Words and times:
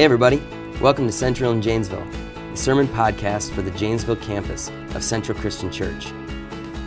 Hey, 0.00 0.04
everybody. 0.04 0.42
Welcome 0.80 1.04
to 1.08 1.12
Central 1.12 1.52
in 1.52 1.60
Janesville, 1.60 2.06
the 2.52 2.56
sermon 2.56 2.88
podcast 2.88 3.50
for 3.50 3.60
the 3.60 3.70
Janesville 3.72 4.16
campus 4.16 4.70
of 4.94 5.04
Central 5.04 5.36
Christian 5.38 5.70
Church. 5.70 6.06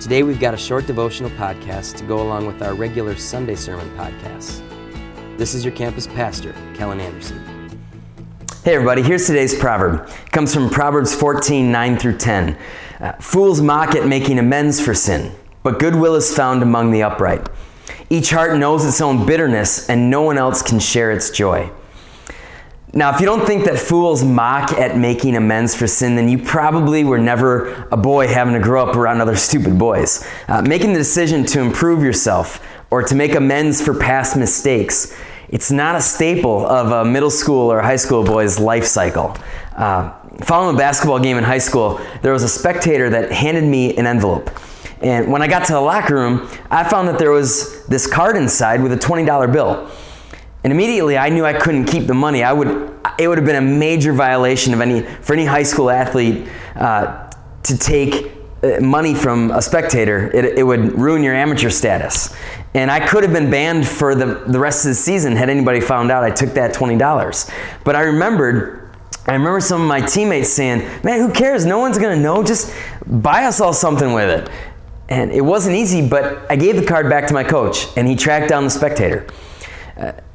Today, 0.00 0.22
we've 0.22 0.40
got 0.40 0.54
a 0.54 0.56
short 0.56 0.86
devotional 0.86 1.28
podcast 1.32 1.98
to 1.98 2.04
go 2.04 2.22
along 2.22 2.46
with 2.46 2.62
our 2.62 2.72
regular 2.72 3.14
Sunday 3.14 3.54
sermon 3.54 3.86
podcasts. 3.98 4.66
This 5.36 5.52
is 5.52 5.62
your 5.62 5.74
campus 5.74 6.06
pastor, 6.06 6.54
Kellen 6.72 7.00
Anderson. 7.00 7.38
Hey, 8.64 8.76
everybody. 8.76 9.02
Here's 9.02 9.26
today's 9.26 9.54
proverb. 9.54 10.08
It 10.08 10.32
comes 10.32 10.54
from 10.54 10.70
Proverbs 10.70 11.14
14 11.14 11.70
9 11.70 11.98
through 11.98 12.16
10. 12.16 12.58
Uh, 12.98 13.12
Fools 13.20 13.60
mock 13.60 13.94
at 13.94 14.06
making 14.06 14.38
amends 14.38 14.80
for 14.80 14.94
sin, 14.94 15.36
but 15.62 15.78
goodwill 15.78 16.14
is 16.14 16.34
found 16.34 16.62
among 16.62 16.90
the 16.90 17.02
upright. 17.02 17.46
Each 18.08 18.30
heart 18.30 18.58
knows 18.58 18.86
its 18.86 19.02
own 19.02 19.26
bitterness, 19.26 19.90
and 19.90 20.08
no 20.08 20.22
one 20.22 20.38
else 20.38 20.62
can 20.62 20.78
share 20.78 21.12
its 21.12 21.28
joy. 21.28 21.70
Now, 22.94 23.14
if 23.14 23.20
you 23.20 23.26
don't 23.26 23.46
think 23.46 23.64
that 23.64 23.78
fools 23.78 24.22
mock 24.22 24.72
at 24.72 24.98
making 24.98 25.34
amends 25.34 25.74
for 25.74 25.86
sin, 25.86 26.14
then 26.14 26.28
you 26.28 26.38
probably 26.38 27.04
were 27.04 27.16
never 27.16 27.88
a 27.90 27.96
boy 27.96 28.26
having 28.26 28.52
to 28.52 28.60
grow 28.60 28.86
up 28.86 28.96
around 28.96 29.22
other 29.22 29.34
stupid 29.34 29.78
boys. 29.78 30.28
Uh, 30.46 30.60
making 30.60 30.92
the 30.92 30.98
decision 30.98 31.46
to 31.46 31.60
improve 31.60 32.02
yourself 32.02 32.62
or 32.90 33.02
to 33.02 33.14
make 33.14 33.34
amends 33.34 33.80
for 33.80 33.98
past 33.98 34.36
mistakes, 34.36 35.16
it's 35.48 35.70
not 35.70 35.96
a 35.96 36.02
staple 36.02 36.66
of 36.66 36.90
a 36.90 37.10
middle 37.10 37.30
school 37.30 37.72
or 37.72 37.80
high 37.80 37.96
school 37.96 38.24
boy's 38.24 38.58
life 38.58 38.84
cycle. 38.84 39.38
Uh, 39.74 40.12
following 40.42 40.74
a 40.74 40.78
basketball 40.78 41.18
game 41.18 41.38
in 41.38 41.44
high 41.44 41.56
school, 41.56 41.98
there 42.20 42.34
was 42.34 42.42
a 42.42 42.48
spectator 42.48 43.08
that 43.08 43.32
handed 43.32 43.64
me 43.64 43.96
an 43.96 44.06
envelope. 44.06 44.50
And 45.00 45.32
when 45.32 45.40
I 45.40 45.48
got 45.48 45.64
to 45.64 45.72
the 45.72 45.80
locker 45.80 46.14
room, 46.14 46.46
I 46.70 46.84
found 46.84 47.08
that 47.08 47.18
there 47.18 47.30
was 47.30 47.86
this 47.86 48.06
card 48.06 48.36
inside 48.36 48.82
with 48.82 48.92
a 48.92 48.96
$20 48.96 49.50
bill. 49.50 49.90
And 50.64 50.72
immediately 50.72 51.18
I 51.18 51.28
knew 51.28 51.44
I 51.44 51.54
couldn't 51.54 51.86
keep 51.86 52.06
the 52.06 52.14
money. 52.14 52.42
I 52.44 52.52
would, 52.52 52.68
it 53.18 53.28
would 53.28 53.38
have 53.38 53.46
been 53.46 53.56
a 53.56 53.60
major 53.60 54.12
violation 54.12 54.72
of 54.74 54.80
any, 54.80 55.02
for 55.02 55.32
any 55.32 55.44
high 55.44 55.64
school 55.64 55.90
athlete 55.90 56.48
uh, 56.76 57.30
to 57.64 57.78
take 57.78 58.32
uh, 58.62 58.80
money 58.80 59.14
from 59.14 59.50
a 59.50 59.60
spectator. 59.60 60.30
It, 60.32 60.58
it 60.58 60.62
would 60.62 60.98
ruin 60.98 61.22
your 61.22 61.34
amateur 61.34 61.70
status. 61.70 62.34
And 62.74 62.90
I 62.90 63.06
could 63.06 63.22
have 63.24 63.32
been 63.32 63.50
banned 63.50 63.86
for 63.86 64.14
the, 64.14 64.44
the 64.46 64.58
rest 64.58 64.84
of 64.84 64.90
the 64.90 64.94
season 64.94 65.36
had 65.36 65.50
anybody 65.50 65.80
found 65.80 66.10
out 66.10 66.22
I 66.22 66.30
took 66.30 66.54
that 66.54 66.74
$20. 66.74 67.50
But 67.84 67.96
I 67.96 68.02
remembered 68.02 68.82
I 69.24 69.34
remember 69.34 69.60
some 69.60 69.80
of 69.80 69.86
my 69.86 70.00
teammates 70.00 70.48
saying, 70.48 70.80
Man, 71.04 71.20
who 71.20 71.32
cares? 71.32 71.64
No 71.64 71.78
one's 71.78 71.96
going 71.96 72.16
to 72.16 72.20
know. 72.20 72.42
Just 72.42 72.74
buy 73.06 73.44
us 73.44 73.60
all 73.60 73.72
something 73.72 74.12
with 74.12 74.28
it. 74.28 74.50
And 75.08 75.30
it 75.30 75.42
wasn't 75.42 75.76
easy, 75.76 76.06
but 76.06 76.50
I 76.50 76.56
gave 76.56 76.74
the 76.76 76.84
card 76.84 77.08
back 77.08 77.26
to 77.28 77.34
my 77.34 77.44
coach, 77.44 77.86
and 77.96 78.08
he 78.08 78.16
tracked 78.16 78.48
down 78.48 78.64
the 78.64 78.70
spectator. 78.70 79.26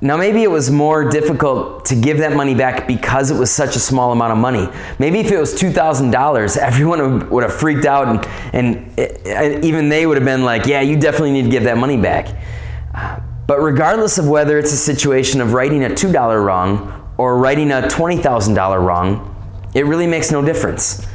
Now, 0.00 0.16
maybe 0.16 0.42
it 0.42 0.50
was 0.50 0.70
more 0.70 1.08
difficult 1.08 1.86
to 1.86 1.96
give 1.96 2.18
that 2.18 2.36
money 2.36 2.54
back 2.54 2.86
because 2.86 3.30
it 3.30 3.38
was 3.38 3.50
such 3.50 3.74
a 3.74 3.80
small 3.80 4.12
amount 4.12 4.32
of 4.32 4.38
money. 4.38 4.68
Maybe 4.98 5.18
if 5.18 5.32
it 5.32 5.38
was 5.38 5.54
$2,000, 5.54 6.56
everyone 6.58 7.28
would 7.30 7.42
have 7.42 7.54
freaked 7.54 7.84
out, 7.84 8.06
and, 8.08 8.26
and 8.54 8.98
it, 8.98 9.64
even 9.64 9.88
they 9.88 10.06
would 10.06 10.16
have 10.16 10.24
been 10.24 10.44
like, 10.44 10.66
Yeah, 10.66 10.82
you 10.82 10.96
definitely 10.98 11.32
need 11.32 11.44
to 11.44 11.50
give 11.50 11.64
that 11.64 11.78
money 11.78 11.96
back. 11.96 12.28
But 13.46 13.60
regardless 13.60 14.18
of 14.18 14.28
whether 14.28 14.58
it's 14.58 14.72
a 14.72 14.76
situation 14.76 15.40
of 15.40 15.52
righting 15.52 15.84
a 15.84 15.88
$2 15.88 16.44
wrong 16.44 17.14
or 17.16 17.38
righting 17.38 17.70
a 17.70 17.82
$20,000 17.82 18.84
wrong, 18.84 19.32
it 19.74 19.86
really 19.86 20.06
makes 20.06 20.30
no 20.30 20.44
difference. 20.44 21.06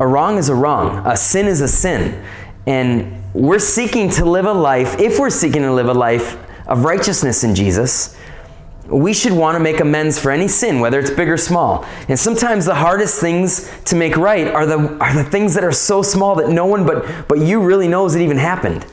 A 0.00 0.06
wrong 0.06 0.38
is 0.38 0.48
a 0.48 0.54
wrong, 0.54 1.04
a 1.06 1.16
sin 1.16 1.46
is 1.46 1.60
a 1.60 1.68
sin. 1.68 2.24
And 2.66 3.22
we're 3.34 3.58
seeking 3.58 4.08
to 4.10 4.24
live 4.24 4.46
a 4.46 4.52
life, 4.52 4.98
if 5.00 5.18
we're 5.18 5.30
seeking 5.30 5.62
to 5.62 5.72
live 5.72 5.88
a 5.88 5.94
life 5.94 6.36
of 6.68 6.84
righteousness 6.84 7.42
in 7.44 7.54
Jesus, 7.54 8.16
we 8.86 9.12
should 9.12 9.32
want 9.32 9.54
to 9.56 9.60
make 9.60 9.80
amends 9.80 10.18
for 10.18 10.30
any 10.30 10.48
sin, 10.48 10.80
whether 10.80 10.98
it's 10.98 11.10
big 11.10 11.28
or 11.28 11.36
small. 11.36 11.84
And 12.08 12.18
sometimes 12.18 12.64
the 12.64 12.74
hardest 12.74 13.20
things 13.20 13.70
to 13.84 13.96
make 13.96 14.16
right 14.16 14.48
are 14.48 14.64
the, 14.64 14.78
are 14.98 15.14
the 15.14 15.24
things 15.24 15.54
that 15.54 15.64
are 15.64 15.72
so 15.72 16.02
small 16.02 16.36
that 16.36 16.48
no 16.48 16.64
one 16.64 16.86
but, 16.86 17.28
but 17.28 17.38
you 17.38 17.60
really 17.60 17.88
knows 17.88 18.14
it 18.14 18.22
even 18.22 18.38
happened. 18.38 18.86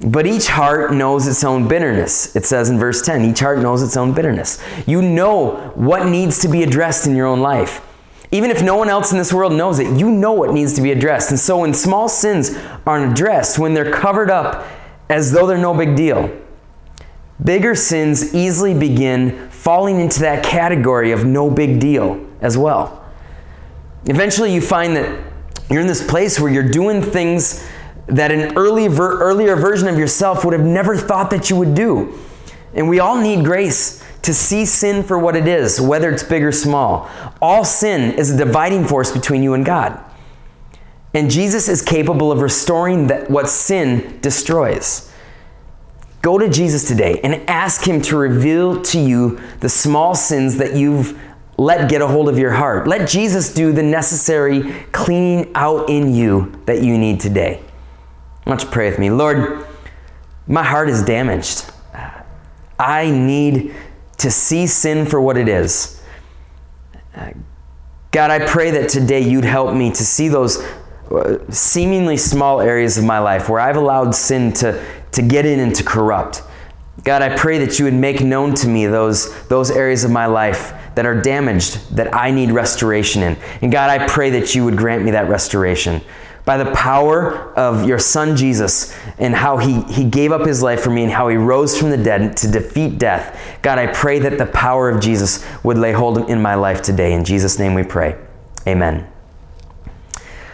But 0.00 0.26
each 0.26 0.48
heart 0.48 0.92
knows 0.94 1.26
its 1.26 1.44
own 1.44 1.68
bitterness. 1.68 2.34
It 2.34 2.46
says 2.46 2.70
in 2.70 2.78
verse 2.78 3.02
10 3.02 3.24
each 3.24 3.40
heart 3.40 3.58
knows 3.58 3.82
its 3.82 3.96
own 3.96 4.14
bitterness. 4.14 4.62
You 4.86 5.02
know 5.02 5.72
what 5.74 6.06
needs 6.06 6.38
to 6.40 6.48
be 6.48 6.62
addressed 6.62 7.06
in 7.06 7.14
your 7.14 7.26
own 7.26 7.40
life. 7.40 7.86
Even 8.32 8.50
if 8.50 8.62
no 8.62 8.76
one 8.76 8.88
else 8.88 9.12
in 9.12 9.18
this 9.18 9.32
world 9.32 9.52
knows 9.52 9.78
it, 9.78 9.98
you 9.98 10.10
know 10.10 10.32
what 10.32 10.52
needs 10.52 10.74
to 10.74 10.82
be 10.82 10.92
addressed. 10.92 11.30
And 11.30 11.40
so 11.40 11.58
when 11.58 11.74
small 11.74 12.08
sins 12.08 12.56
aren't 12.86 13.12
addressed, 13.12 13.58
when 13.58 13.74
they're 13.74 13.90
covered 13.90 14.30
up 14.30 14.66
as 15.08 15.32
though 15.32 15.46
they're 15.46 15.58
no 15.58 15.74
big 15.74 15.96
deal, 15.96 16.30
bigger 17.44 17.74
sins 17.74 18.34
easily 18.34 18.74
begin 18.74 19.48
falling 19.50 20.00
into 20.00 20.20
that 20.20 20.44
category 20.44 21.12
of 21.12 21.24
no 21.24 21.50
big 21.50 21.80
deal 21.80 22.24
as 22.40 22.56
well. 22.56 23.04
Eventually, 24.06 24.52
you 24.52 24.60
find 24.60 24.96
that 24.96 25.24
you're 25.68 25.80
in 25.80 25.86
this 25.86 26.06
place 26.06 26.40
where 26.40 26.50
you're 26.50 26.68
doing 26.68 27.02
things 27.02 27.68
that 28.06 28.32
an 28.32 28.56
early 28.56 28.88
ver- 28.88 29.20
earlier 29.20 29.56
version 29.56 29.88
of 29.88 29.98
yourself 29.98 30.44
would 30.44 30.52
have 30.52 30.64
never 30.64 30.96
thought 30.96 31.30
that 31.30 31.50
you 31.50 31.56
would 31.56 31.74
do. 31.74 32.18
And 32.74 32.88
we 32.88 32.98
all 32.98 33.20
need 33.20 33.44
grace 33.44 34.02
to 34.22 34.34
see 34.34 34.64
sin 34.64 35.02
for 35.02 35.18
what 35.18 35.36
it 35.36 35.46
is, 35.46 35.80
whether 35.80 36.10
it's 36.10 36.22
big 36.22 36.42
or 36.42 36.52
small. 36.52 37.10
All 37.40 37.64
sin 37.64 38.12
is 38.18 38.30
a 38.30 38.36
dividing 38.36 38.84
force 38.86 39.12
between 39.12 39.42
you 39.42 39.54
and 39.54 39.64
God. 39.64 39.98
And 41.14 41.30
Jesus 41.30 41.68
is 41.68 41.82
capable 41.82 42.30
of 42.30 42.40
restoring 42.40 43.08
that, 43.08 43.30
what 43.30 43.48
sin 43.48 44.18
destroys. 44.20 45.09
Go 46.22 46.38
to 46.38 46.48
Jesus 46.48 46.86
today 46.86 47.20
and 47.24 47.34
ask 47.48 47.86
Him 47.86 48.02
to 48.02 48.16
reveal 48.16 48.82
to 48.82 49.00
you 49.00 49.40
the 49.60 49.68
small 49.68 50.14
sins 50.14 50.58
that 50.58 50.76
you've 50.76 51.18
let 51.56 51.90
get 51.90 52.00
a 52.00 52.06
hold 52.06 52.28
of 52.28 52.38
your 52.38 52.52
heart. 52.52 52.86
Let 52.86 53.06
Jesus 53.08 53.52
do 53.52 53.72
the 53.72 53.82
necessary 53.82 54.72
cleaning 54.92 55.52
out 55.54 55.90
in 55.90 56.14
you 56.14 56.58
that 56.64 56.82
you 56.82 56.96
need 56.96 57.20
today. 57.20 57.60
Why 58.44 58.56
don't 58.56 58.62
you 58.62 58.70
pray 58.70 58.88
with 58.88 58.98
me? 58.98 59.10
Lord, 59.10 59.66
my 60.46 60.62
heart 60.62 60.88
is 60.88 61.02
damaged. 61.02 61.70
I 62.78 63.10
need 63.10 63.74
to 64.18 64.30
see 64.30 64.66
sin 64.66 65.04
for 65.04 65.20
what 65.20 65.36
it 65.36 65.48
is. 65.48 66.02
God, 68.10 68.30
I 68.30 68.46
pray 68.46 68.70
that 68.70 68.88
today 68.88 69.20
you'd 69.20 69.44
help 69.44 69.74
me 69.74 69.90
to 69.90 70.04
see 70.04 70.28
those 70.28 70.58
uh, 71.10 71.38
seemingly 71.50 72.16
small 72.16 72.60
areas 72.60 72.96
of 72.96 73.04
my 73.04 73.18
life 73.18 73.48
where 73.48 73.60
I've 73.60 73.76
allowed 73.76 74.14
sin 74.14 74.52
to, 74.54 74.82
to 75.12 75.22
get 75.22 75.46
in 75.46 75.60
and 75.60 75.74
to 75.74 75.84
corrupt. 75.84 76.42
God, 77.04 77.22
I 77.22 77.36
pray 77.36 77.58
that 77.58 77.78
you 77.78 77.86
would 77.86 77.94
make 77.94 78.20
known 78.20 78.54
to 78.56 78.68
me 78.68 78.86
those, 78.86 79.46
those 79.48 79.70
areas 79.70 80.04
of 80.04 80.10
my 80.10 80.26
life 80.26 80.74
that 80.94 81.06
are 81.06 81.20
damaged, 81.20 81.96
that 81.96 82.14
I 82.14 82.30
need 82.30 82.50
restoration 82.50 83.22
in. 83.22 83.36
And 83.62 83.72
God, 83.72 83.88
I 83.90 84.06
pray 84.06 84.30
that 84.30 84.54
you 84.54 84.64
would 84.64 84.76
grant 84.76 85.04
me 85.04 85.12
that 85.12 85.28
restoration. 85.28 86.02
By 86.44 86.56
the 86.56 86.70
power 86.72 87.54
of 87.54 87.86
your 87.86 87.98
son 87.98 88.36
Jesus 88.36 88.96
and 89.18 89.34
how 89.34 89.58
he, 89.58 89.82
he 89.82 90.04
gave 90.04 90.32
up 90.32 90.46
his 90.46 90.62
life 90.62 90.82
for 90.82 90.90
me 90.90 91.04
and 91.04 91.12
how 91.12 91.28
he 91.28 91.36
rose 91.36 91.78
from 91.78 91.90
the 91.90 91.96
dead 91.96 92.36
to 92.38 92.50
defeat 92.50 92.98
death. 92.98 93.58
God, 93.62 93.78
I 93.78 93.86
pray 93.88 94.18
that 94.20 94.36
the 94.36 94.46
power 94.46 94.88
of 94.88 95.00
Jesus 95.00 95.46
would 95.62 95.78
lay 95.78 95.92
hold 95.92 96.28
in 96.28 96.42
my 96.42 96.54
life 96.54 96.82
today. 96.82 97.12
In 97.12 97.24
Jesus' 97.24 97.58
name 97.58 97.74
we 97.74 97.82
pray. 97.82 98.16
Amen. 98.66 99.09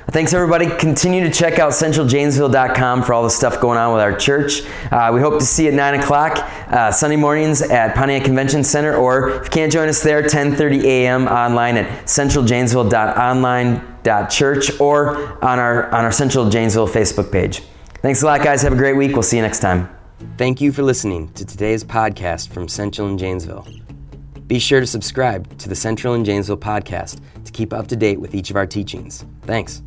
Thanks, 0.09 0.33
everybody. 0.33 0.69
Continue 0.77 1.25
to 1.25 1.31
check 1.33 1.59
out 1.59 1.73
centraljanesville.com 1.73 3.03
for 3.03 3.13
all 3.13 3.25
the 3.25 3.31
stuff 3.31 3.61
going 3.61 3.77
on 3.77 3.93
with 3.93 4.01
our 4.01 4.17
church. 4.17 4.63
Uh, 4.93 5.11
we 5.13 5.21
hope 5.21 5.41
to 5.41 5.45
see 5.45 5.65
you 5.65 5.71
at 5.71 5.75
9 5.75 6.01
o'clock 6.01 6.39
uh, 6.71 6.93
Sunday 6.93 7.17
mornings 7.17 7.61
at 7.61 7.97
Pontiac 7.97 8.23
Convention 8.25 8.63
Center, 8.63 8.95
or 8.95 9.31
if 9.31 9.43
you 9.45 9.51
can't 9.51 9.73
join 9.73 9.89
us 9.89 10.01
there, 10.03 10.23
10.30 10.23 10.85
a.m. 10.85 11.27
online 11.27 11.77
at 11.77 12.05
centraljanesville.online.church 12.05 14.81
or 14.81 15.45
on 15.45 15.59
our, 15.59 15.93
on 15.93 16.05
our 16.05 16.13
Central 16.13 16.49
Janesville 16.49 16.87
Facebook 16.89 17.33
page. 17.33 17.63
Thanks 18.01 18.23
a 18.23 18.27
lot, 18.27 18.43
guys. 18.43 18.63
Have 18.63 18.75
a 18.75 18.77
great 18.77 18.97
week. 18.97 19.13
We'll 19.13 19.25
see 19.25 19.37
you 19.37 19.43
next 19.43 19.59
time. 19.59 19.89
Thank 20.39 20.61
you 20.61 20.71
for 20.73 20.85
listening 20.85 21.33
to 21.33 21.45
today's 21.45 21.83
podcast 21.83 22.51
from 22.51 22.69
Central 22.69 23.09
and 23.09 23.19
Janesville. 23.19 23.67
Be 24.47 24.61
sure 24.61 24.79
to 24.79 24.87
subscribe 24.87 25.59
to 25.59 25.69
the 25.69 25.75
Central 25.75 26.15
and 26.15 26.25
Janesville 26.25 26.59
podcast 26.59 27.19
to 27.45 27.51
keep 27.51 27.73
up 27.73 27.89
to 27.89 27.97
date 27.97 28.21
with 28.21 28.37
each 28.37 28.51
of 28.51 28.57
our 28.57 28.67
teachings. 28.67 29.25
Thanks. 29.43 29.83